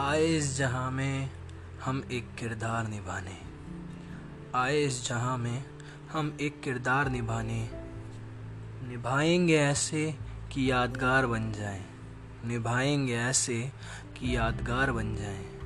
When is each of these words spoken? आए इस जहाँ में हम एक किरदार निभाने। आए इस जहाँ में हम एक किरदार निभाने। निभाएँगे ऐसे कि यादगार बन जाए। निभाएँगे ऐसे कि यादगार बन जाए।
आए 0.00 0.26
इस 0.26 0.56
जहाँ 0.56 0.90
में 0.90 1.30
हम 1.84 2.08
एक 2.12 2.34
किरदार 2.34 2.88
निभाने। 2.88 3.42
आए 4.54 4.82
इस 4.82 5.08
जहाँ 5.08 5.38
में 5.38 5.64
हम 6.12 6.36
एक 6.40 6.60
किरदार 6.60 7.08
निभाने। 7.08 7.70
निभाएँगे 8.88 9.56
ऐसे 9.56 10.16
कि 10.52 10.70
यादगार 10.70 11.26
बन 11.26 11.52
जाए। 11.52 11.84
निभाएँगे 12.44 13.16
ऐसे 13.16 13.72
कि 14.16 14.36
यादगार 14.36 14.92
बन 14.92 15.16
जाए। 15.16 15.59